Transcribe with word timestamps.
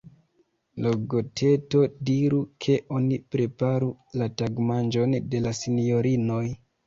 Logoteto, 0.83 1.81
diru, 2.09 2.39
ke 2.65 2.77
oni 2.99 3.19
preparu 3.35 3.91
la 4.21 4.31
tagmanĝon 4.43 5.15
de 5.35 5.45
la 5.47 5.53
sinjorinoj. 5.61 6.43